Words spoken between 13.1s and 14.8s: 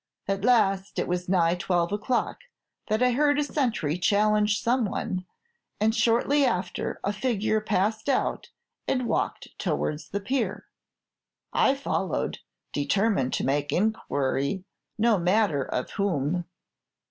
to make inquiry,